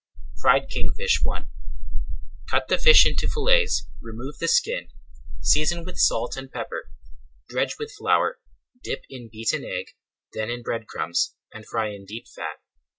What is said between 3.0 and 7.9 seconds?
into fillets, remove the skin, season with salt and pepper, dredge